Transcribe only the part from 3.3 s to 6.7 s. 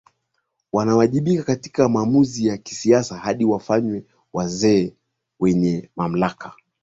wafanywe wazee wenye mamlaka